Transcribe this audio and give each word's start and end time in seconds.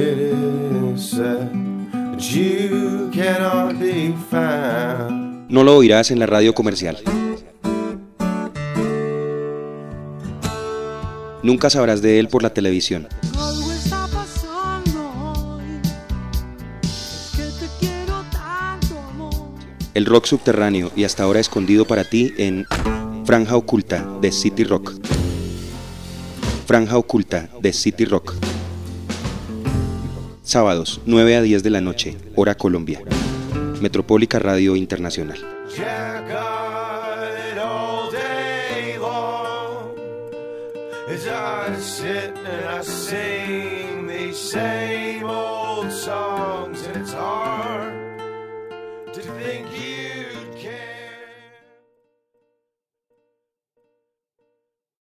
It 0.00 0.18
is 0.18 1.10
said 1.10 1.52
that 1.92 2.22
you 2.32 3.10
cannot 3.12 3.78
be 3.78 4.14
found. 4.30 5.50
No 5.50 5.62
lo 5.62 5.76
oirás 5.76 6.10
en 6.10 6.18
la 6.18 6.24
radio 6.24 6.54
comercial. 6.54 6.96
Nunca 11.42 11.68
sabrás 11.68 12.00
de 12.00 12.18
él 12.18 12.28
por 12.28 12.42
la 12.42 12.54
televisión. 12.54 13.08
El 19.92 20.06
rock 20.06 20.24
subterráneo 20.24 20.90
y 20.96 21.04
hasta 21.04 21.24
ahora 21.24 21.40
escondido 21.40 21.84
para 21.84 22.04
ti 22.04 22.32
en 22.38 22.64
Franja 23.26 23.54
Oculta 23.54 24.08
de 24.22 24.32
City 24.32 24.64
Rock. 24.64 24.94
Franja 26.64 26.96
Oculta 26.96 27.50
de 27.60 27.74
City 27.74 28.06
Rock. 28.06 28.49
Sábados, 30.50 31.00
9 31.06 31.36
a 31.36 31.42
10 31.42 31.62
de 31.62 31.70
la 31.70 31.80
noche, 31.80 32.16
hora 32.34 32.56
Colombia. 32.56 33.00
Metropólica 33.80 34.40
Radio 34.40 34.74
Internacional. 34.74 35.38
Jack 35.76 36.28
got 36.28 37.30
it 37.52 37.56
all 37.56 38.10
day 38.10 38.98
long 38.98 39.94
as 41.08 41.28
I 41.28 41.80
sit 41.80 42.34
and 42.36 42.68
I 42.68 42.82
sing 42.82 44.08
these 44.08 44.36
same 44.36 45.22
old 45.22 45.92
songs, 45.92 46.84
and 46.84 46.96
it's 46.96 47.14
hard 47.14 48.18
to 49.12 49.20
think 49.20 49.70